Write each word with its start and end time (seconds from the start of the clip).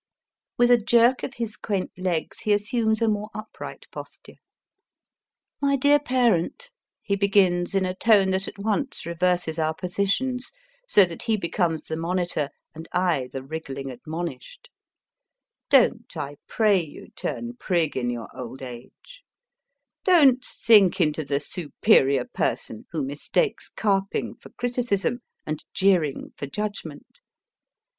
With 0.57 0.71
a 0.71 0.79
jerk 0.81 1.21
of 1.21 1.35
his 1.35 1.55
quaint 1.55 1.91
legs 1.95 2.39
he 2.39 2.53
assumes 2.53 3.03
a 3.03 3.07
more 3.07 3.29
upright 3.35 3.85
posture. 3.91 4.37
My 5.61 5.75
dear 5.75 5.99
Parent, 5.99 6.71
he 7.03 7.15
begins 7.15 7.75
in 7.75 7.85
a 7.85 7.93
tone 7.93 8.31
that 8.31 8.47
at 8.47 8.57
once 8.57 9.05
reverses 9.05 9.59
our 9.59 9.75
positions, 9.75 10.51
so 10.87 11.05
that 11.05 11.21
he 11.21 11.37
becomes 11.37 11.83
the 11.83 11.97
monitor 11.97 12.49
and 12.73 12.87
I 12.95 13.27
the 13.31 13.43
wriggling 13.43 13.91
admonished; 13.91 14.71
don 15.69 16.05
t, 16.09 16.19
I 16.19 16.37
pray 16.47 16.81
you, 16.83 17.09
turn 17.15 17.57
prig 17.59 17.95
in 17.95 18.09
your 18.09 18.35
old 18.35 18.63
age; 18.63 19.21
don 20.03 20.37
t 20.39 20.39
sink 20.41 20.99
into 20.99 21.23
the" 21.23 21.39
superior 21.53 22.25
person" 22.25 22.85
who 22.91 23.03
mistakes 23.03 23.69
carping 23.69 24.33
for 24.33 24.49
criticism, 24.53 25.19
and 25.45 25.63
jeering 25.75 26.31
for 26.35 26.47
judgment. 26.47 27.21